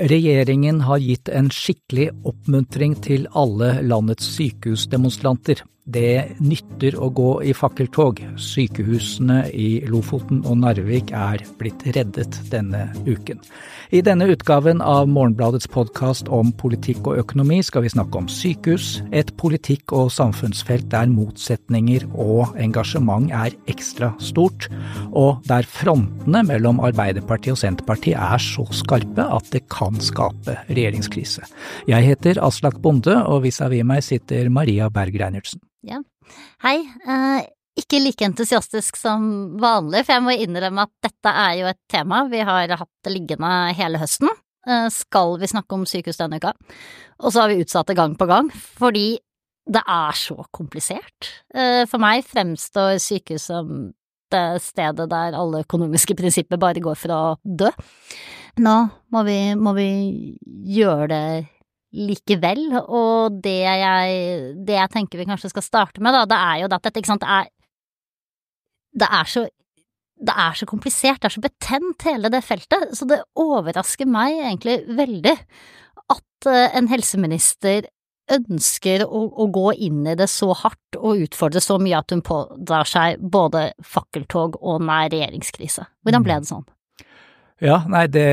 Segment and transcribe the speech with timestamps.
[0.00, 5.60] Regjeringen har gitt en skikkelig oppmuntring til alle landets sykehusdemonstranter.
[5.90, 8.20] Det nytter å gå i fakkeltog.
[8.38, 13.40] Sykehusene i Lofoten og Narvik er blitt reddet denne uken.
[13.90, 19.00] I denne utgaven av Morgenbladets podkast om politikk og økonomi skal vi snakke om sykehus,
[19.10, 24.68] et politikk- og samfunnsfelt der motsetninger og engasjement er ekstra stort,
[25.10, 31.42] og der frontene mellom Arbeiderpartiet og Senterpartiet er så skarpe at det kan skape regjeringskrise.
[31.90, 35.58] Jeg heter Aslak Bonde, og vis-à-vis meg sitter Maria Berg Reinertsen.
[35.86, 36.02] Ja.
[36.64, 36.76] Hei.
[36.84, 37.48] Eh,
[37.80, 39.22] ikke like entusiastisk som
[39.62, 43.14] vanlig, for jeg må innrømme at dette er jo et tema vi har hatt det
[43.14, 44.28] liggende hele høsten.
[44.68, 46.52] Eh, skal vi snakke om sykehus denne uka?
[47.20, 49.14] Og så har vi utsatt det gang på gang, fordi
[49.70, 51.30] det er så komplisert.
[51.54, 53.92] Eh, for meg fremstår sykehus som
[54.30, 57.70] det stedet der alle økonomiske prinsipper bare går for å dø.
[58.60, 58.76] Nå
[59.14, 59.88] må vi, må vi
[60.76, 61.24] gjøre det
[61.90, 64.18] likevel, og det jeg,
[64.66, 67.12] det jeg tenker vi kanskje skal starte med, da, det er jo at dette, ikke
[67.14, 67.50] sant, det er
[69.00, 69.48] Det er så
[70.20, 74.36] det er så komplisert, det er så betent, hele det feltet, så det overrasker meg
[74.36, 75.32] egentlig veldig
[76.12, 77.88] at eh, en helseminister
[78.30, 82.22] ønsker å, å, gå inn i det så hardt og utfordre så mye at hun
[82.26, 85.88] pådrar seg både fakkeltog og nær regjeringskrise.
[86.04, 86.68] Hvordan ble det sånn?
[87.60, 88.24] Ja, nei, det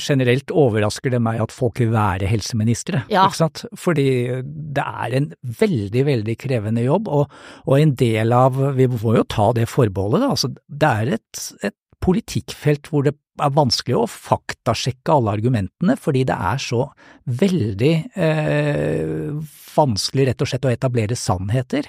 [0.00, 3.26] generelt overrasker det meg at folk vil være helseministre, ja.
[3.26, 3.64] ikke sant.
[3.76, 4.08] Fordi
[4.44, 5.28] det er en
[5.60, 10.24] veldig, veldig krevende jobb, og, og en del av Vi må jo ta det forbeholdet,
[10.24, 10.32] da.
[10.32, 16.24] Altså, det er et, et politikkfelt hvor det er vanskelig å faktasjekke alle argumentene, fordi
[16.28, 16.86] det er så
[17.26, 21.88] veldig eh, vanskelig rett og slett å etablere sannheter.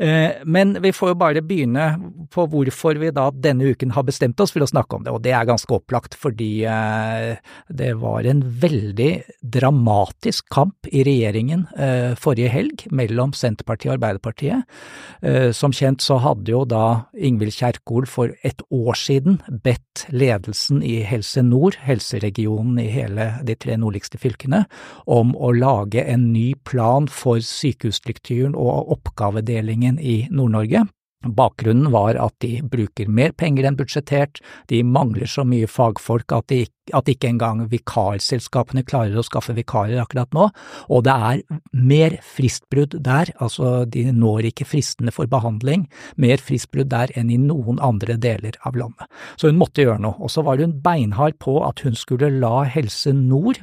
[0.00, 1.86] Eh, men vi får jo bare begynne
[2.32, 5.22] på hvorfor vi da denne uken har bestemt oss for å snakke om det, og
[5.24, 7.36] det er ganske opplagt fordi eh,
[7.68, 9.10] det var en veldig
[9.56, 14.80] dramatisk kamp i regjeringen eh, forrige helg mellom Senterpartiet og Arbeiderpartiet.
[15.20, 20.79] Eh, som kjent så hadde jo da Ingvild Kjerkol for et år siden bedt ledelsen
[20.82, 24.64] i Helse Nord, helseregionen i hele de tre nordligste fylkene,
[25.06, 30.86] om å lage en ny plan for sykehusstrukturen og oppgavedelingen i Nord-Norge.
[31.20, 34.38] Bakgrunnen var at de bruker mer penger enn budsjettert,
[34.72, 36.62] de mangler så mye fagfolk at, de,
[36.96, 40.46] at ikke engang vikarselskapene klarer å skaffe vikarer akkurat nå,
[40.88, 41.42] og det er
[41.76, 45.84] mer fristbrudd der, altså de når ikke fristene for behandling,
[46.16, 49.04] mer fristbrudd der enn i noen andre deler av landet.
[49.36, 52.62] Så hun måtte gjøre noe, og så var hun beinhard på at hun skulle la
[52.64, 53.60] Helse Nord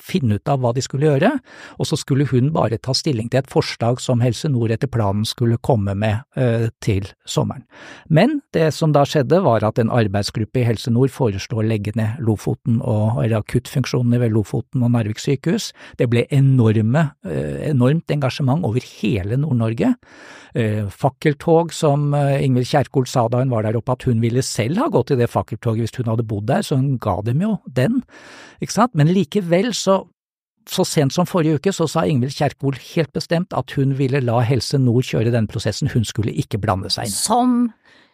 [0.00, 1.30] finne ut av hva de skulle gjøre,
[1.78, 5.26] og så skulle hun bare ta stilling til et forslag som Helse Nord etter planen
[5.28, 7.64] skulle komme med uh, til sommeren.
[8.08, 11.94] Men det som da skjedde var at en arbeidsgruppe i Helse Nord foreslo å legge
[11.98, 15.70] ned Lofoten og, akuttfunksjonene ved Lofoten og Narvik sykehus.
[16.00, 19.94] Det ble enorme, uh, enormt engasjement over hele Nord-Norge.
[20.50, 24.82] Uh, fakkeltog, som Ingvild Kjerkol sa da hun var der oppe, at hun ville selv
[24.82, 27.56] ha gått i det fakkeltoget hvis hun hadde bodd der, så hun ga dem jo
[27.70, 28.00] den,
[28.60, 30.02] ikke sant, men likevel så
[30.68, 34.40] så sent som forrige uke så sa Ingvild Kjerkol helt bestemt at hun ville la
[34.44, 37.16] Helse Nord kjøre den prosessen, hun skulle ikke blande seg inn.
[37.16, 37.54] Som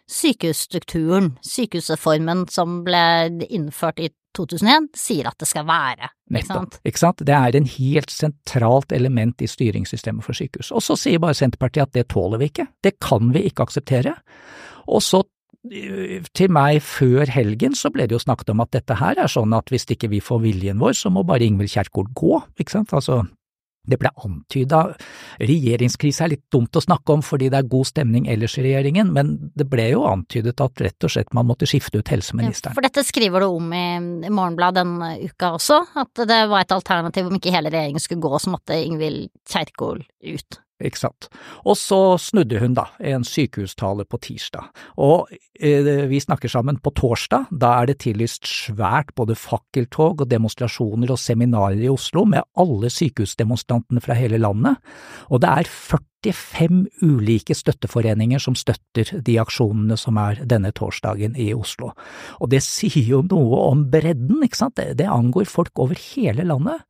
[0.06, 3.02] sykehusstrukturen, sykehusreformen som ble
[3.50, 6.10] innført i 2001, sier at det skal være.
[6.36, 7.24] Nettopp, ikke sant.
[7.26, 10.70] Det er en helt sentralt element i styringssystemet for sykehus.
[10.76, 14.14] Og så sier bare Senterpartiet at det tåler vi ikke, det kan vi ikke akseptere.
[14.86, 15.24] Og så
[16.36, 19.54] til meg før helgen så ble det jo snakket om at dette her er sånn
[19.56, 22.94] at hvis ikke vi får viljen vår, så må bare Ingvild Kjerkol gå, ikke sant,
[22.96, 23.22] altså
[23.86, 24.80] det ble antyda
[25.38, 29.12] regjeringskrise er litt dumt å snakke om fordi det er god stemning ellers i regjeringen,
[29.14, 32.74] men det ble jo antydet at rett og slett man måtte skifte ut helseministeren.
[32.76, 33.86] For dette skriver du om i
[34.26, 38.42] Morgenbladet denne uka også, at det var et alternativ om ikke hele regjeringen skulle gå,
[38.42, 40.60] så måtte Ingvild Kjerkol ut.
[40.84, 41.28] Ikke sant.
[41.64, 44.66] Og så snudde hun, da, en sykehustale på tirsdag.
[45.00, 50.28] Og eh, vi snakker sammen på torsdag, da er det tillyst svært både fakkeltog og
[50.28, 54.76] demonstrasjoner og seminarer i Oslo med alle sykehusdemonstrantene fra hele landet,
[55.32, 55.72] og det er
[56.32, 61.92] 45 ulike støtteforeninger som støtter de aksjonene som er denne torsdagen i Oslo.
[62.40, 66.46] Og det sier jo noe om bredden, ikke sant, det, det angår folk over hele
[66.48, 66.84] landet.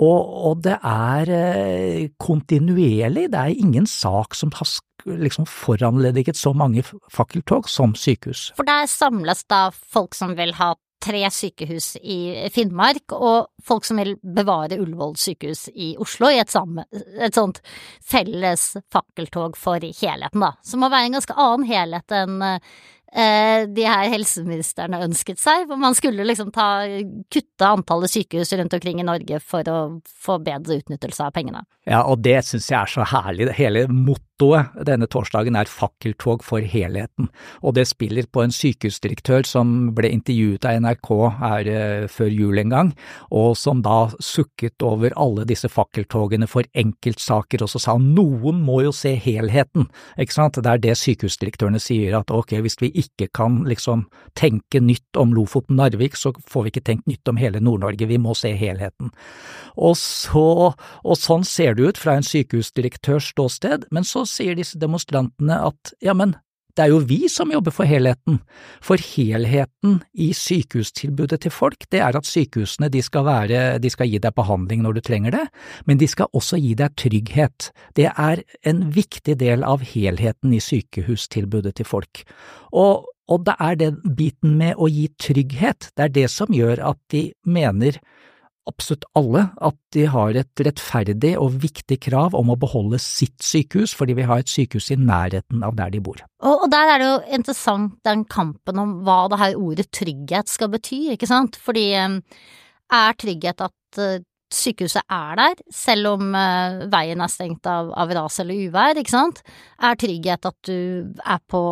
[0.00, 0.20] Og,
[0.50, 4.68] og det er eh, kontinuerlig, det er ingen sak som har
[5.06, 8.50] liksom foranlediget så mange fakkeltog som sykehus.
[8.56, 14.00] For der samles da folk som vil ha tre sykehus i Finnmark, og folk som
[14.00, 17.62] vil bevare Ullevål sykehus i Oslo i et, samme, et sånt
[18.04, 20.52] felles fakkeltog for helheten, da.
[20.66, 22.72] Som må være en ganske annen helhet enn eh,
[23.10, 26.84] de her helseministrene ønsket seg, hvor man skulle liksom ta,
[27.32, 31.64] kutte antallet sykehus rundt omkring i Norge for å få bedre utnyttelse av pengene.
[31.88, 33.48] Ja, og det syns jeg er så herlig.
[33.56, 37.30] Hele mottoet denne torsdagen er fakkeltog for helheten,
[37.64, 41.10] og det spiller på en sykehusdirektør som ble intervjuet av NRK
[41.40, 42.92] her eh, før jul en gang,
[43.32, 48.62] og som da sukket over alle disse fakkeltogene for enkeltsaker, og så sa han noen
[48.64, 49.88] må jo se helheten,
[50.20, 54.06] ikke sant, det er det sykehusdirektørene sier at ok, hvis vi ikke kan liksom
[54.38, 58.36] tenke nytt om Lofoten-Narvik, så får vi ikke tenkt nytt om hele Nord-Norge, vi må
[58.38, 59.12] se helheten.
[59.76, 64.80] Og så, og sånn ser det ut fra en sykehusdirektørs ståsted, men så sier disse
[64.80, 66.36] demonstrantene at ja, men
[66.76, 68.40] det er jo vi som jobber for helheten,
[68.84, 74.10] for helheten i sykehustilbudet til folk, det er at sykehusene de skal, være, de skal
[74.10, 75.44] gi deg behandling når du trenger det,
[75.86, 77.70] men de skal også gi deg trygghet.
[77.98, 82.24] Det er en viktig del av helheten i sykehustilbudet til folk.
[82.70, 86.82] Og, og det er den biten med å gi trygghet, det er det som gjør
[86.92, 88.00] at de mener
[88.70, 93.94] absolutt alle at de har et rettferdig og viktig krav om å beholde sitt sykehus,
[93.96, 96.22] fordi vi har et sykehus i nærheten av der de bor.
[96.44, 100.50] Og, og der er det jo interessant den kampen om hva det her ordet trygghet
[100.50, 102.18] skal bety, ikke sant, fordi eh,
[103.00, 104.20] er trygghet at eh,
[104.54, 109.12] sykehuset er der, selv om uh, veien er stengt av, av, ras eller uvær, ikke
[109.12, 109.42] sant,
[109.78, 111.62] er trygghet at du er på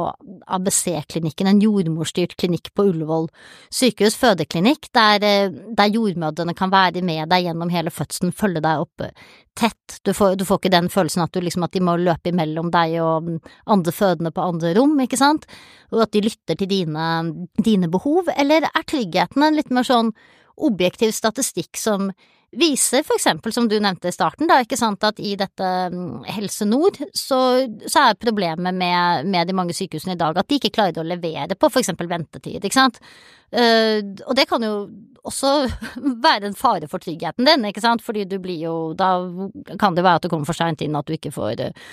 [0.46, 3.28] ABC-klinikken, en jordmorstyrt klinikk på Ullevål
[3.74, 8.86] sykehus, fødeklinikk, der, uh, der, jordmødrene kan være med deg gjennom hele fødselen, følge deg
[8.86, 9.08] opp
[9.58, 12.70] tett, du får, du får, ikke den følelsen at, liksom, at de må løpe imellom
[12.70, 13.32] deg og
[13.66, 15.48] andre fødende på andre rom, ikke sant,
[15.90, 17.06] og at de lytter til dine,
[17.58, 20.12] dine behov, eller er tryggheten en litt mer sånn
[20.68, 22.12] objektiv statistikk som
[22.50, 26.24] viser for eksempel, som du nevnte i starten, da, ikke sant, at i dette mm,
[26.32, 27.40] Helse Nord så,
[27.84, 31.06] så er problemet med, med, de mange sykehusene i dag at de ikke klarer å
[31.06, 33.00] levere på for eksempel ventetid, ikke sant.
[33.52, 34.72] Uh, og det kan jo
[35.28, 35.50] også
[36.26, 39.10] være en fare for tryggheten din, ikke sant, fordi du blir jo Da
[39.80, 41.92] kan det være at du kommer for seint inn, at du ikke får uh,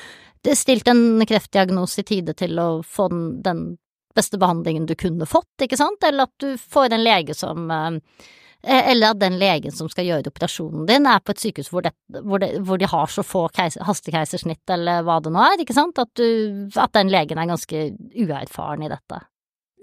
[0.56, 3.68] stilt en kreftdiagnose i tide til å få den, den
[4.16, 8.00] beste behandlingen du kunne fått, ikke sant, eller at du får en lege som uh,
[8.00, 11.86] Eh, eller at den legen som skal gjøre operasjonen din, er på et sykehus hvor,
[11.86, 15.78] det, hvor, det, hvor de har så få hastekeisersnitt, eller hva det nå er, ikke
[15.78, 17.88] sant, at, du, at den legen er ganske
[18.26, 19.22] uerfaren i dette.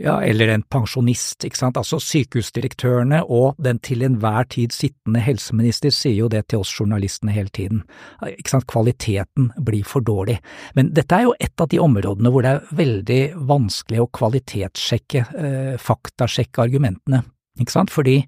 [0.00, 5.92] Ja, eller en pensjonist, ikke sant, altså sykehusdirektørene og den til enhver tid sittende helseminister
[5.92, 7.82] sier jo det til oss journalistene hele tiden,
[8.24, 10.38] ikke sant, kvaliteten blir for dårlig.
[10.74, 13.20] Men dette er jo et av de områdene hvor det er veldig
[13.52, 17.22] vanskelig å kvalitetssjekke, eh, faktasjekke argumentene,
[17.60, 18.22] ikke sant, fordi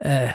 [0.00, 0.34] Eh,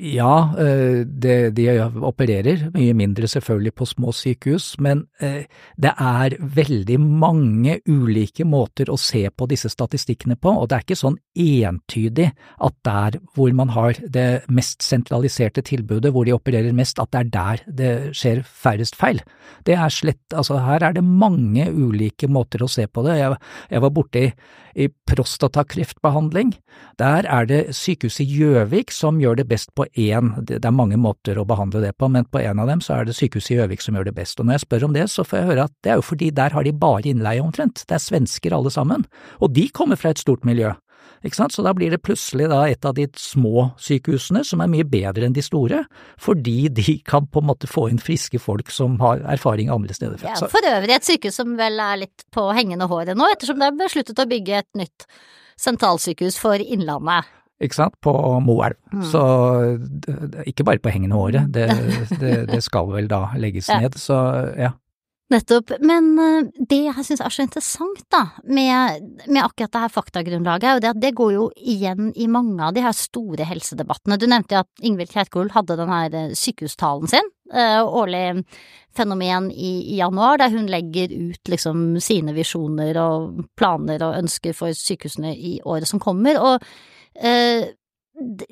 [0.00, 1.66] ja, eh, det, de
[2.08, 5.44] opererer mye mindre selvfølgelig på små sykehus, men eh,
[5.80, 10.86] det er veldig mange ulike måter å se på disse statistikkene på, og det er
[10.86, 12.30] ikke sånn entydig
[12.64, 17.20] at der hvor man har det mest sentraliserte tilbudet, hvor de opererer mest, at det
[17.20, 19.20] er der det skjer færrest feil.
[19.68, 23.20] Det er slett, altså her er det mange ulike måter å se på det.
[23.20, 23.38] Jeg,
[23.70, 24.32] jeg var borte i
[24.74, 26.54] i prostatakreftbehandling,
[26.98, 30.98] der er det sykehuset i Gjøvik som gjør det best på én, det er mange
[31.00, 33.58] måter å behandle det på, men på en av dem så er det sykehuset i
[33.58, 34.40] Gjøvik som gjør det best.
[34.40, 36.30] Og når jeg spør om det, så får jeg høre at det er jo fordi
[36.36, 39.06] der har de bare innleie omtrent, det er svensker alle sammen,
[39.40, 40.72] og de kommer fra et stort miljø.
[41.20, 41.52] Ikke sant?
[41.52, 45.26] Så da blir det plutselig da et av de små sykehusene som er mye bedre
[45.26, 45.82] enn de store,
[46.20, 50.16] fordi de kan på en måte få inn friske folk som har erfaring andre steder
[50.20, 50.32] fra.
[50.32, 53.68] Ja, for øvrig et sykehus som vel er litt på hengende håret nå, ettersom det
[53.68, 55.04] er besluttet å bygge et nytt
[55.60, 57.28] sentralsykehus for Innlandet.
[57.60, 58.78] Ikke sant, på Moelv.
[58.92, 59.02] Mm.
[59.04, 59.22] Så
[60.48, 61.68] ikke bare på hengende håret, det,
[62.22, 63.82] det, det, skal vel da legges ja.
[63.82, 64.20] ned, så
[64.56, 64.74] ja.
[65.30, 65.70] Nettopp.
[65.86, 70.66] Men eh, det jeg syns er så interessant, da, med, med, akkurat det her faktagrunnlaget,
[70.66, 74.18] er jo det at det går jo igjen i mange av de her store helsedebattene.
[74.18, 78.42] Du nevnte jo at Ingvild Kjerkol hadde den her eh, sykehustalen sin, eh, årlig
[78.96, 84.56] fenomen i, i, januar, der hun legger ut liksom sine visjoner og planer og ønsker
[84.56, 86.42] for sykehusene i året som kommer.
[86.42, 86.66] Og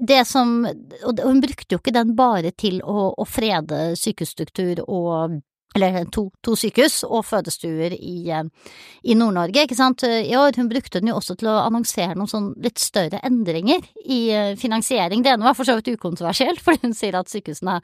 [0.08, 5.40] det som Og hun brukte jo ikke den bare til å, å frede sykehusstruktur og
[5.76, 8.46] eller to, to, sykehus og fødestuer i, eh,
[9.04, 10.56] i Nord-Norge, ikke sant, i år.
[10.56, 14.54] Hun brukte den jo også til å annonsere noen sånn litt større endringer i eh,
[14.58, 15.22] finansiering.
[15.22, 17.78] Det ene var for så vidt ukontroversielt, fordi hun sier at sykehusene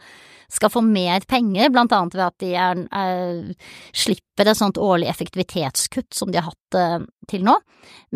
[0.55, 5.09] skal få mer penger, blant annet ved at de er, er, slipper et sånt årlig
[5.13, 7.57] effektivitetskutt som de har hatt til nå.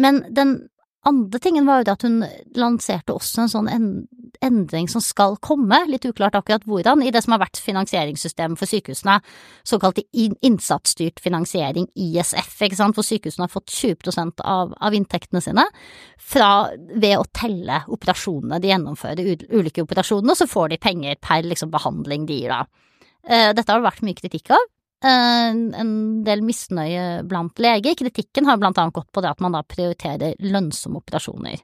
[0.01, 0.59] Men den
[1.09, 2.21] andre tingen var jo det at hun
[2.59, 3.69] lanserte også en sånn
[4.45, 8.71] endring som skal komme, litt uklart akkurat hvordan, i det som har vært finansieringssystemet for
[8.71, 9.19] sykehusene,
[9.67, 15.67] såkalt innsatsstyrt finansiering, ISF, ikke sant, hvor sykehusene har fått 20 av, av inntektene sine
[16.17, 21.47] fra, ved å telle operasjonene de gjennomfører, ulike operasjoner, og så får de penger per
[21.47, 22.65] liksom, behandling de gir da.
[23.29, 24.69] Eh, dette har det vært mye kritikk av.
[25.07, 25.59] En
[26.27, 27.95] del misnøye blant leger.
[27.99, 31.61] Kritikken har blant annet gått på det at man da prioriterer lønnsomme operasjoner.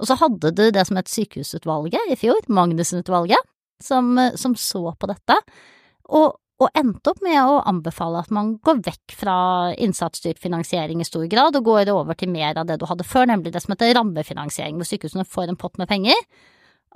[0.00, 3.42] Og så hadde du det som het Sykehusutvalget i fjor, Magnussen-utvalget,
[3.82, 5.36] som, som, så på dette,
[6.08, 9.36] og, og, endte opp med å anbefale at man går vekk fra
[9.80, 13.28] innsatsstyrt finansiering i stor grad, og går over til mer av det du hadde før,
[13.32, 16.16] nemlig det som heter rammefinansiering, hvor sykehusene får en pott med penger,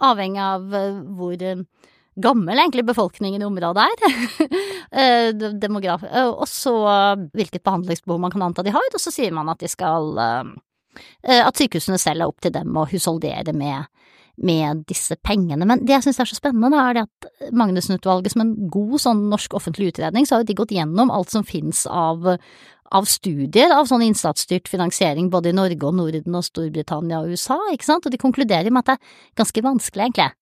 [0.05, 1.37] avhengig av eh, hvor
[2.21, 4.21] gammel egentlig befolkningen i området er,
[5.03, 6.75] eh, demograf, og så
[7.35, 10.15] hvilket behandlingsbehov man kan anta de har, og så sier man at de skal
[11.23, 13.89] Eh, at sykehusene selv er opp til dem å husholdere med,
[14.37, 15.67] med disse pengene.
[15.69, 19.27] Men det jeg synes er så spennende, er det at Magnussen-utvalget som en god sånn
[19.33, 22.29] norsk offentlig utredning, så har jo de gått gjennom alt som finnes av,
[22.95, 27.59] av studier av sånn innsatsstyrt finansiering både i Norge og Norden og Storbritannia og USA,
[27.73, 30.33] ikke sant, og de konkluderer med at det er ganske vanskelig, egentlig.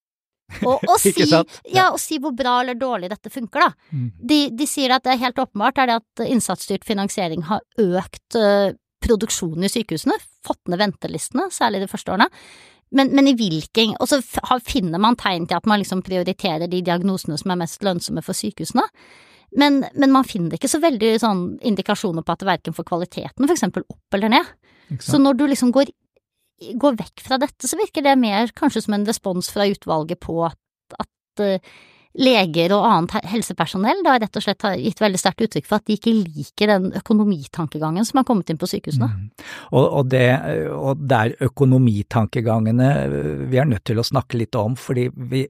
[0.63, 3.89] Og, og, si, ja, og si hvor bra eller dårlig dette funker, da.
[3.93, 4.09] Mm.
[4.33, 8.39] De, de, sier at det er helt åpenbart er det at innsatsstyrt finansiering har økt
[8.39, 12.29] uh, produksjonen i sykehusene, fått ned ventelistene, særlig de første årene.
[12.93, 14.19] Men, men, i hvilken Og så
[14.61, 18.37] finner man tegn til at man liksom prioriterer de diagnosene som er mest lønnsomme for
[18.37, 18.85] sykehusene.
[19.57, 23.47] Men, men man finner ikke så veldig sånn indikasjoner på at det verken får kvaliteten
[23.47, 24.53] for eksempel opp eller ned.
[25.01, 25.89] Så når du liksom går,
[26.81, 30.39] går, vekk fra dette, så virker det mer kanskje som en respons fra utvalget på
[30.47, 30.59] at,
[30.99, 31.73] at uh,
[32.21, 35.87] leger og annet helsepersonell da rett og slett har gitt veldig sterkt uttrykk for at
[35.89, 39.09] de ikke liker den økonomitankegangen som har kommet inn på sykehusene.
[39.09, 39.31] Mm.
[39.73, 40.27] Og, og, det,
[40.77, 42.91] og det er økonomitankegangene
[43.49, 45.47] vi er nødt til å snakke litt om, fordi vi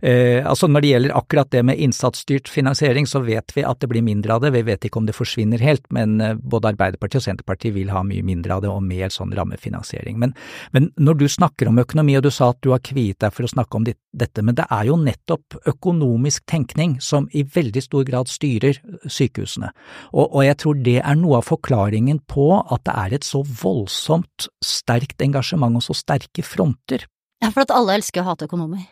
[0.00, 3.90] eh, Altså når det gjelder akkurat det med innsatsstyrt finansiering, så vet vi at det
[3.90, 4.52] blir mindre av det.
[4.54, 8.04] Vi vet ikke om det forsvinner helt, men eh, både Arbeiderpartiet og Senterpartiet vil ha
[8.06, 10.16] mye mindre av det og mer sånn rammefinansiering.
[10.22, 10.32] Men,
[10.72, 13.44] men når du snakker om økonomi, og du sa at du har kviet deg for
[13.44, 17.82] å snakke om dette, men det er jo nettopp økonomi økonomisk tenkning som i veldig
[17.82, 19.70] stor grad styrer sykehusene,
[20.12, 23.42] og, og, jeg tror det er noe av forklaringen på at det er et så
[23.42, 27.06] voldsomt sterkt engasjement og så sterke fronter.
[27.42, 28.86] Ja, for at alle elsker å hate økonomer.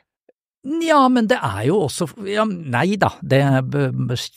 [0.83, 3.39] Ja, men det er jo også ja, Nei da, det,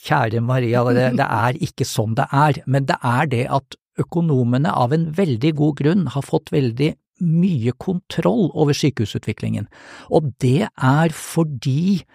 [0.05, 4.69] kjære Maria, det, det er ikke sånn det er, men det er det at økonomene
[4.69, 9.65] av en veldig god grunn har fått veldig mye kontroll over sykehusutviklingen,
[10.13, 12.05] og det er fordi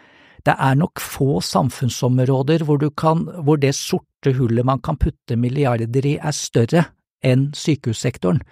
[0.44, 6.06] det er nok få samfunnsområder hvor, kan, hvor det sorte hullet man kan putte milliarder
[6.06, 6.84] i er større
[7.24, 8.42] enn sykehussektoren.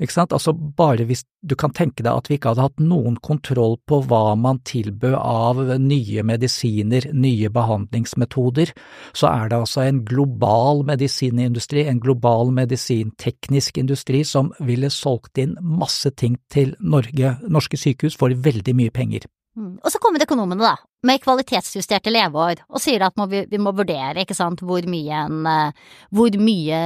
[0.00, 0.32] Ikke sant?
[0.32, 4.00] Altså bare hvis du kan tenke deg at vi ikke hadde hatt noen kontroll på
[4.08, 8.72] hva man tilbød av nye medisiner, nye behandlingsmetoder,
[9.10, 15.56] så er det altså en global medisinindustri, en global medisinteknisk industri som ville solgt inn
[15.60, 19.26] masse ting til Norge, norske sykehus for veldig mye penger.
[19.58, 19.80] Mm.
[19.82, 20.76] Og så kommer økonomene, da,
[21.06, 25.22] med kvalitetsjusterte leveår, og sier at må vi, vi, må vurdere ikke sant, hvor mye,
[25.24, 26.80] en, uh, hvor mye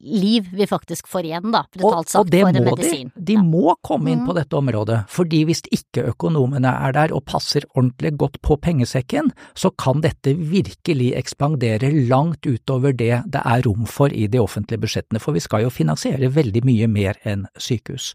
[0.00, 3.12] liv vi faktisk får igjen, da, brutalt sagt, for må medisin.
[3.14, 3.44] De, de ja.
[3.44, 4.28] må komme inn mm.
[4.30, 9.32] på dette området, fordi hvis ikke økonomene er der og passer ordentlig godt på pengesekken,
[9.54, 14.80] så kan dette virkelig ekspandere langt utover det det er rom for i de offentlige
[14.80, 18.12] budsjettene, for vi skal jo finansiere veldig mye mer enn sykehus.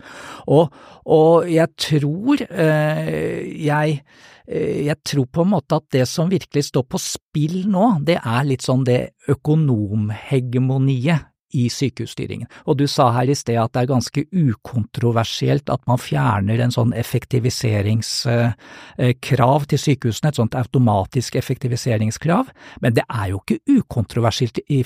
[0.49, 0.73] Og,
[1.05, 3.11] og jeg tror uh,
[3.45, 3.99] jeg
[4.47, 8.19] jeg, eh, tror på en måte at det som virkelig står på spill nå, det
[8.21, 12.47] er litt sånn det økonomhegemoniet i sykehusstyringen.
[12.67, 16.75] Og du sa her i sted at det er ganske ukontroversielt at man fjerner en
[16.75, 22.45] sånn effektiviseringskrav til sykehusene, et sånt automatisk effektiviseringskrav,
[22.83, 24.79] men det er jo ikke ukontroversielt i,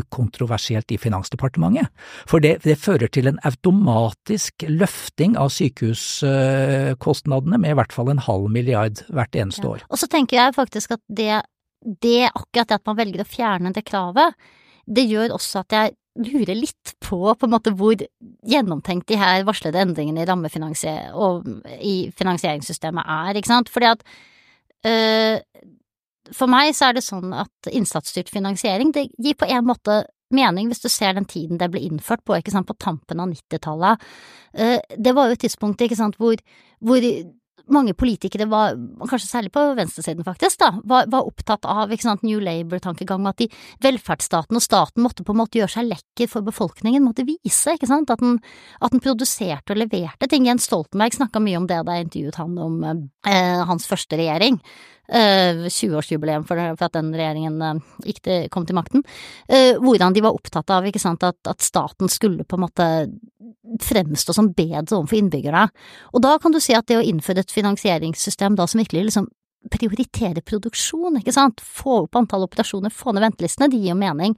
[0.00, 1.86] ukontroversielt i Finansdepartementet.
[2.28, 8.26] For det, det, fører til en automatisk løfting av sykehuskostnadene med i hvert fall en
[8.26, 9.80] halv milliard hvert eneste år.
[9.90, 11.42] Og så tenker jeg faktisk at det,
[11.82, 14.30] det akkurat det at man velger å fjerne det kravet,
[14.86, 17.96] det gjør også at jeg lurer litt på på en måte hvor
[18.46, 21.46] gjennomtenkt de her varslede endringene i rammefinansier og
[21.80, 24.04] i finansieringssystemet er, ikke sant, fordi at
[24.88, 25.38] øh,
[26.34, 30.04] for meg så er det sånn at innsatsstyrt finansiering, det gir på en måte
[30.34, 33.30] mening hvis du ser den tiden det ble innført på, ikke sant, på tampen av
[33.30, 34.06] 90-tallet.
[34.56, 36.40] Uh, det var jo et tidspunkt, ikke sant, hvor,
[36.82, 37.06] hvor
[37.72, 38.76] mange politikere var,
[39.08, 43.48] kanskje særlig på venstresiden faktisk, da, var, var opptatt av sant, New Labour-tankegang at de,
[43.82, 47.90] velferdsstaten og staten måtte på en måte gjøre seg lekker for befolkningen, måtte vise ikke
[47.90, 48.38] sant, at den,
[48.80, 50.46] at den produserte og leverte ting.
[50.46, 54.60] Jens Stoltenberg snakka mye om det da jeg intervjuet han om eh, hans første regjering.
[55.12, 59.04] 20-årsjubileum eh, for, at den regjeringen uh, til, kom til makten,
[59.52, 62.88] uh, hvordan de var opptatt av sant, at, at, staten skulle på en måte
[63.82, 65.66] fremstå som bedre overfor innbyggerne.
[66.14, 69.30] Og da kan du si at det å innføre et finansieringssystem da som virkelig liksom
[69.72, 74.36] prioriterer produksjon, ikke sant, få opp antall operasjoner, få ned ventelistene, det gir jo mening.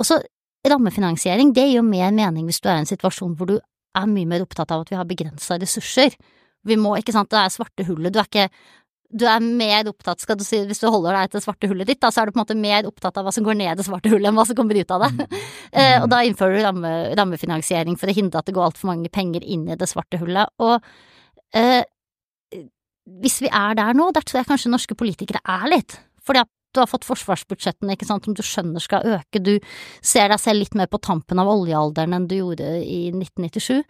[0.00, 0.22] Og så
[0.68, 4.08] rammefinansiering, det gir jo mer mening hvis du er i en situasjon hvor du er
[4.08, 6.14] mye mer opptatt av at vi har begrensa ressurser.
[6.64, 8.48] Vi må, ikke sant, det er svarte hullet, du er ikke
[9.12, 11.88] du er mer opptatt, skal du si, hvis du holder deg til det svarte hullet
[11.88, 13.80] ditt, da, så er du på en måte mer opptatt av hva som går ned
[13.80, 15.10] det svarte hullet, enn hva som kommer ut av det.
[15.18, 15.42] Mm.
[15.82, 19.12] eh, og da innfører du ramme, rammefinansiering for å hindre at det går altfor mange
[19.12, 20.52] penger inn i det svarte hullet.
[20.64, 20.78] Og
[21.58, 21.82] eh,
[23.22, 25.98] hvis vi er der nå, der tror jeg kanskje norske politikere er litt.
[26.22, 29.54] Fordi at du har fått forsvarsbudsjettene, ikke sant, som du skjønner skal øke, du
[30.00, 33.82] ser deg selv litt mer på tampen av oljealderen enn du gjorde i 1997,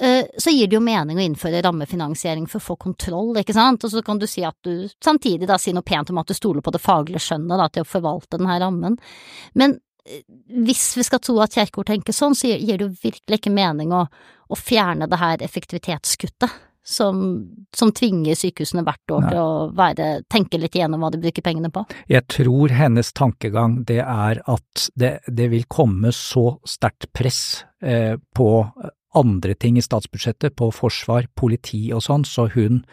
[0.00, 3.84] eh, så gir det jo mening å innføre rammefinansiering for å få kontroll, ikke sant,
[3.84, 6.36] og så kan du si at du samtidig da sier noe pent om at du
[6.38, 8.98] stoler på det faglige skjønnet da til å forvalte denne rammen,
[9.58, 10.24] men eh,
[10.66, 13.94] hvis vi skal tro at Kjerkol tenker sånn, så gir det jo virkelig ikke mening
[13.96, 14.06] å,
[14.50, 17.22] å fjerne det her effektivitetskuttet som,
[17.76, 19.32] som, tvinger sykehusene hvert år Nei.
[19.32, 21.84] til å være, tenke litt igjennom hva de bruker pengene på?
[22.10, 28.16] Jeg tror hennes tankegang det er at det, det vil komme så sterkt press eh,
[28.34, 28.50] på
[29.18, 32.84] andre ting i statsbudsjettet, på forsvar, politi og sånn, så hun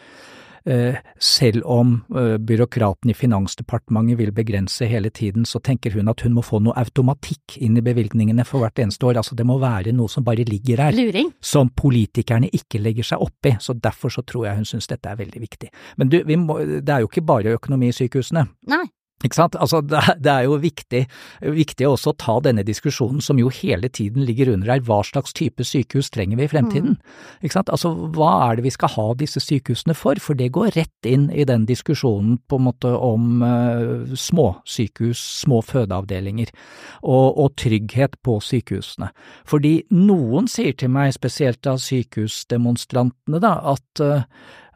[1.18, 6.34] selv om eh, byråkraten i Finansdepartementet vil begrense hele tiden, så tenker hun at hun
[6.36, 9.20] må få noe automatikk inn i bevilgningene for hvert eneste år.
[9.22, 11.32] Altså det må være noe som bare ligger her, Luring.
[11.40, 13.56] som politikerne ikke legger seg opp i.
[13.60, 15.72] Så derfor så tror jeg hun syns dette er veldig viktig.
[15.96, 18.46] Men du, må, det er jo ikke bare økonomi i sykehusene.
[18.68, 18.84] Nei.
[19.26, 19.56] Ikke sant?
[19.58, 21.02] Altså, det, er jo viktig,
[21.42, 25.34] viktig også å ta denne diskusjonen som jo hele tiden ligger under her, hva slags
[25.34, 26.94] type sykehus trenger vi i fremtiden?
[26.94, 27.42] Mm.
[27.42, 27.72] Ikke sant?
[27.74, 30.20] Altså, hva er det vi skal ha disse sykehusene for?
[30.22, 35.60] For det går rett inn i den diskusjonen på en måte om uh, småsykehus, små
[35.66, 36.54] fødeavdelinger,
[37.02, 39.10] og, og, trygghet på sykehusene.
[39.48, 44.22] Fordi noen sier til meg, spesielt av sykehusdemonstrantene, da, at uh,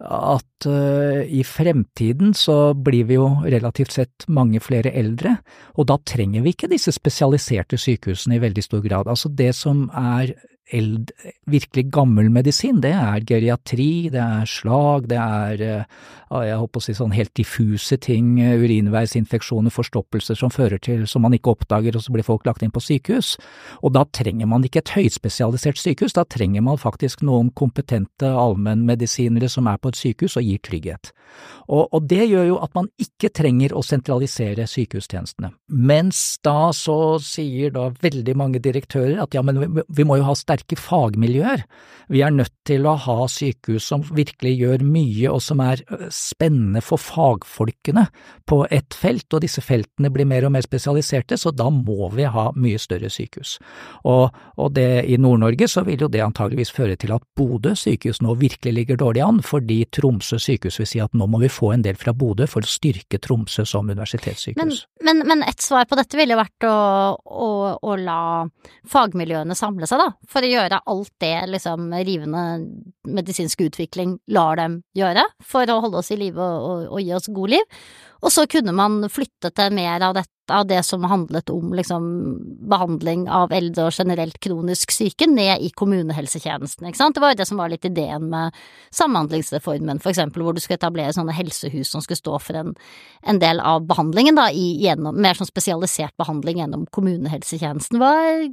[0.00, 5.36] at uh, i fremtiden så blir vi jo relativt sett mange flere eldre,
[5.76, 9.10] og da trenger vi ikke disse spesialiserte sykehusene i veldig stor grad.
[9.10, 10.34] Altså det som er
[10.70, 11.10] eld,
[11.50, 16.84] virkelig gammel medisin, det er geriatri, det er slag, det er eh, jeg håper å
[16.84, 22.04] si sånn helt diffuse ting, urinveisinfeksjoner, forstoppelser som fører til, som man ikke oppdager, og
[22.04, 23.34] så blir folk lagt inn på sykehus.
[23.84, 29.50] Og da trenger man ikke et høyspesialisert sykehus, da trenger man faktisk noen kompetente allmennmedisinere
[29.52, 31.12] som er på et sykehus og gir trygghet.
[31.68, 35.52] Og, og det gjør jo at man ikke trenger å sentralisere sykehustjenestene.
[35.72, 40.26] Mens da så sier da veldig mange direktører at ja, men vi, vi må jo
[40.28, 41.64] ha sterke sterke fagmiljøer.
[42.12, 45.80] Vi er nødt til å ha sykehus som virkelig gjør mye og som er
[46.12, 48.04] spennende for fagfolkene
[48.48, 52.26] på ett felt, og disse feltene blir mer og mer spesialiserte, så da må vi
[52.28, 53.56] ha mye større sykehus.
[54.04, 58.20] Og, og det, i Nord-Norge så vil jo det antageligvis føre til at Bodø sykehus
[58.22, 61.72] nå virkelig ligger dårlig an, fordi Tromsø sykehus vil si at nå må vi få
[61.76, 64.60] en del fra Bodø for å styrke Tromsø som universitetssykehus.
[64.60, 66.76] Men, men, men et svar på dette ville vært å,
[67.16, 68.44] å, å la
[68.88, 72.44] fagmiljøene samle seg, da, for å gjøre alt det liksom rivende
[73.08, 77.14] medisinsk utvikling lar dem gjøre, for å holde oss i live og, og, og, gi
[77.16, 77.84] oss god liv.
[78.22, 82.04] Og så kunne man flytte til mer av, dette, av det som handlet om liksom
[82.70, 87.16] behandling av eldre og generelt kronisk syke, ned i kommunehelsetjenesten, ikke sant.
[87.16, 88.54] Det var jo det som var litt ideen med
[88.94, 92.76] Samhandlingsreformen, for eksempel, hvor du skulle etablere sånne helsehus som skulle stå for en,
[93.26, 97.98] en del av behandlingen, da, i, gjennom mer sånn spesialisert behandling gjennom kommunehelsetjenesten.
[97.98, 98.46] Hva er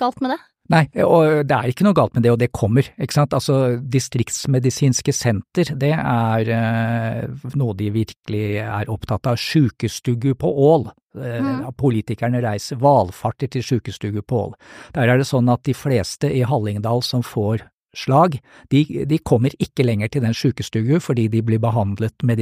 [0.00, 0.42] galt med det?
[0.72, 3.34] Nei, og det er ikke noe galt med det, og det kommer, ikke sant.
[3.36, 9.36] Altså, distriktsmedisinske senter, det er eh, noe de virkelig er opptatt av.
[9.40, 10.88] Sjukestugu på Ål.
[11.20, 11.60] Eh, mm.
[11.76, 14.56] Politikerne reiser valfarter til sjukestugu på Ål.
[14.96, 18.40] Der er det sånn at de fleste i Hallingdal som får slag,
[18.72, 22.40] de, de kommer ikke lenger til den sjukestugu fordi de blir behandlet med,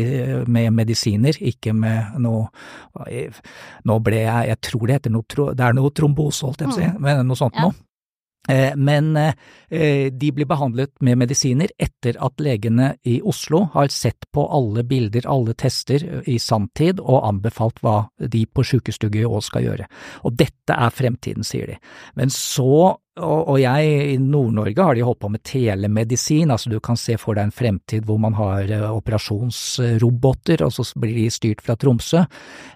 [0.48, 2.48] med, medisiner, ikke med noe
[3.84, 6.76] Nå ble jeg, jeg tror det heter noe, det er noe trombose, holdt jeg på
[6.76, 7.00] å si, mm.
[7.04, 7.68] men noe sånt ja.
[7.68, 7.76] noe.
[8.48, 14.26] Eh, men eh, de blir behandlet med medisiner etter at legene i Oslo har sett
[14.34, 19.44] på alle bilder, alle tester eh, i sanntid og anbefalt hva de på sjukestugu òg
[19.46, 19.86] skal gjøre.
[20.26, 21.78] Og dette er fremtiden, sier de.
[22.18, 26.78] Men så og, og jeg, i Nord-Norge har de holdt på med telemedisin, altså du
[26.80, 31.26] kan se for deg en fremtid hvor man har uh, operasjonsroboter, og så blir de
[31.28, 32.22] styrt fra Tromsø,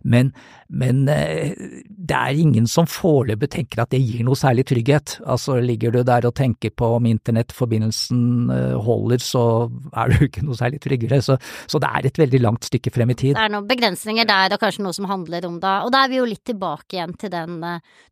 [0.04, 0.34] men,
[0.68, 1.54] men uh,
[1.88, 5.14] det er ingen som foreløpig tenker at det gir noe særlig trygghet.
[5.24, 9.46] Altså ligger du der og tenker på om internettforbindelsen uh, holder, så
[9.96, 13.16] er du ikke noe særlig tryggere, så, så, det er et veldig langt stykke frem
[13.16, 13.38] i tid.
[13.38, 16.12] Det er noen begrensninger der, og kanskje noe som handler om da, og da er
[16.12, 17.58] vi jo litt tilbake igjen til den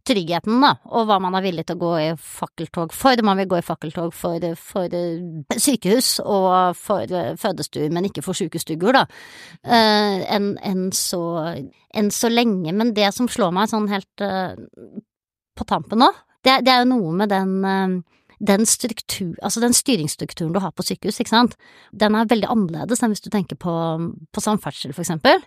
[0.08, 3.20] tryggheten, da, og hva man er villig til å gå i fakkeltog for.
[3.26, 8.24] Man vil gå i fakkeltog for, for eh, sykehus og for eh, fødestuer, men ikke
[8.24, 9.04] for sykestuer, da,
[9.66, 11.22] uh, enn en så,
[11.94, 12.72] en så, lenge.
[12.72, 14.24] Men det som slår meg sånn helt
[15.54, 16.10] på tampen nå,
[16.44, 18.02] det, det, er jo noe med den
[18.44, 21.54] den struktur, altså den styringsstrukturen du har på sykehus, ikke sant,
[21.96, 23.72] den er veldig annerledes enn hvis du tenker på,
[24.34, 25.40] på samferdsel, for eksempel.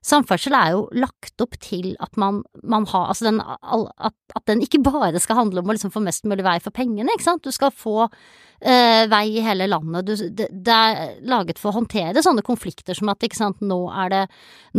[0.00, 4.62] Samferdsel er jo lagt opp til at man, man har Altså den, at, at, den
[4.64, 7.44] ikke bare skal handle om å liksom få mest mulig vei for pengene, ikke sant.
[7.44, 10.08] Du skal få eh, vei i hele landet.
[10.08, 13.82] Du, det, det, er laget for å håndtere sånne konflikter som at ikke sant, nå
[13.92, 14.22] er det,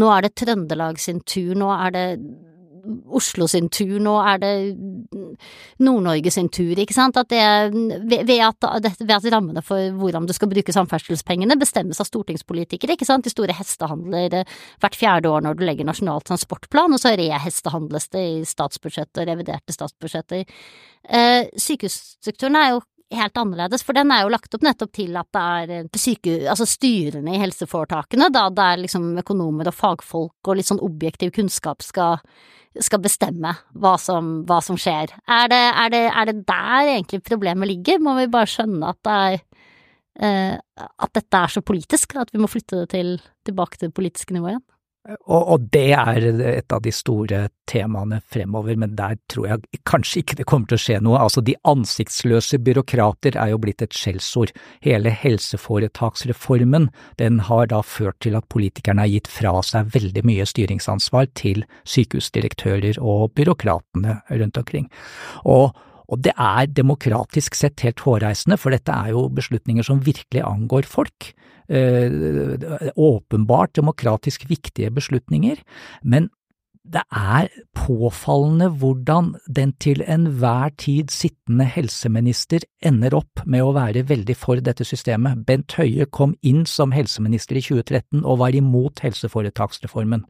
[0.01, 2.05] nå er det Trøndelag sin tur, nå er det
[3.11, 4.51] Oslo sin tur, nå er det
[5.83, 7.17] Nord-Norge sin tur, ikke sant.
[7.19, 7.41] At det,
[8.09, 8.67] ved, at,
[8.99, 13.25] ved at rammene for hvordan du skal bruke samferdselspengene bestemmes av stortingspolitikere, ikke sant.
[13.27, 18.09] De store hestehandler eh, hvert fjerde år når du legger Nasjonal transportplan, og så rehestehandles
[18.15, 20.45] det i statsbudsjettet og reviderte statsbudsjetter.
[21.09, 22.81] Eh, sykehusstrukturen er jo
[23.15, 26.37] helt annerledes, for den er jo lagt opp nettopp til at det er eh, syke,
[26.51, 31.33] altså styrene i helseforetakene, da det er liksom økonomer og fagfolk og litt sånn objektiv
[31.35, 32.19] kunnskap skal
[32.79, 33.51] skal bestemme
[33.83, 35.11] hva som, hva som skjer.
[35.27, 37.99] Er det, er, det, er det, der egentlig problemet ligger?
[37.99, 39.39] Må vi bare skjønne at det er
[40.21, 43.97] eh, at dette er så politisk, at vi må flytte det til, tilbake til det
[43.97, 44.67] politiske nivået igjen?
[45.09, 50.21] Og, og, det er et av de store temaene fremover, men der tror jeg kanskje
[50.21, 51.23] ikke det kommer til å skje noe.
[51.25, 54.53] Altså, de ansiktsløse byråkrater er jo blitt et skjellsord.
[54.85, 60.45] Hele helseforetaksreformen, den har da ført til at politikerne har gitt fra seg veldig mye
[60.45, 64.91] styringsansvar til sykehusdirektører og byråkratene rundt omkring.
[65.49, 65.71] Og
[66.11, 70.83] og det er demokratisk sett helt hårreisende, for dette er jo beslutninger som virkelig angår
[70.83, 71.29] folk.
[71.69, 75.61] Eh, åpenbart demokratisk viktige beslutninger,
[76.03, 76.29] men
[76.81, 77.47] det er
[77.77, 84.63] påfallende hvordan den til enhver tid sittende helseminister ender opp med å være veldig for
[84.65, 85.45] dette systemet.
[85.45, 90.25] Bent Høie kom inn som helseminister i 2013 og var imot helseforetaksreformen.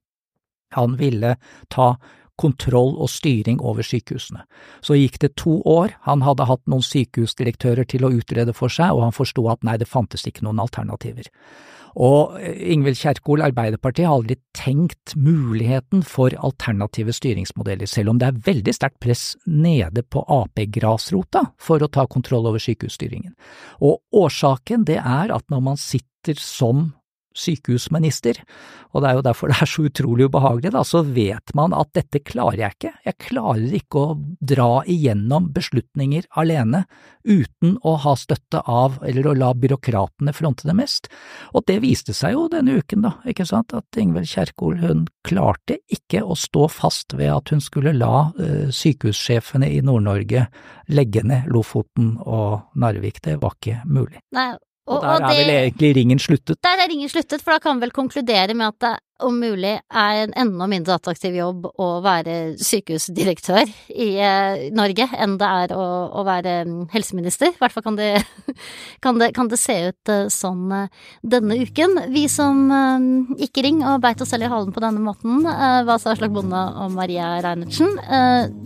[0.76, 1.38] Han ville
[1.72, 1.96] ta
[2.42, 4.46] kontroll og styring over sykehusene.
[4.82, 8.96] Så gikk det to år, han hadde hatt noen sykehusdirektører til å utrede for seg,
[8.96, 11.30] og han forsto at nei, det fantes ikke noen alternativer.
[12.00, 18.30] Og eh, Ingvild Kjerkol, Arbeiderpartiet, har aldri tenkt muligheten for alternative styringsmodeller, selv om det
[18.30, 23.36] er veldig sterkt press nede på Ap-grasrota for å ta kontroll over sykehusstyringen.
[23.84, 26.92] Og årsaken det er at når man sitter som
[27.38, 28.42] sykehusminister,
[28.92, 31.92] og det er jo derfor det er så utrolig ubehagelig, da, så vet man at
[31.96, 34.18] dette klarer jeg ikke, jeg klarer ikke å
[34.52, 36.84] dra igjennom beslutninger alene
[37.24, 41.12] uten å ha støtte av eller å la byråkratene fronte det mest,
[41.54, 45.80] og det viste seg jo denne uken, da, ikke sant, at Ingvild Kjerkol hun klarte
[45.92, 50.48] ikke å stå fast ved at hun skulle la uh, sykehussjefene i Nord-Norge
[50.92, 54.20] legge ned Lofoten og Narvik, det var ikke mulig.
[54.36, 54.52] Nei,
[54.92, 56.60] og, og der og det, er vel egentlig ringen sluttet?
[56.64, 59.74] Der er ringen sluttet, for da kan vi vel konkludere med at det om mulig
[59.78, 65.76] er en enda mindre attraktiv jobb å være sykehusdirektør i eh, Norge enn det er
[65.78, 65.86] å,
[66.18, 67.54] å være mm, helseminister.
[67.54, 68.10] I hvert fall kan det,
[69.06, 71.98] kan det, kan det se ut eh, sånn uh, denne uken.
[72.14, 72.64] Vi som
[73.38, 76.62] gikk i ring og beit oss selv i halen på denne måten, var Aslak Bonde
[76.82, 77.98] og Maria Reinertsen.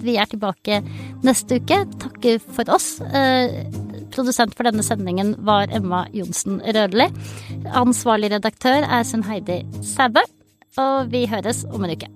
[0.03, 0.81] vi er tilbake
[1.25, 1.81] neste uke.
[2.01, 2.95] Takker for oss.
[4.15, 7.09] Produsent for denne sendingen var Emma Johnsen Rødli.
[7.75, 10.23] Ansvarlig redaktør er Sunn Heidi Sæbø
[10.77, 12.09] og vi høres om en uke.